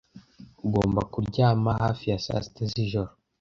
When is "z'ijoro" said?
2.71-3.11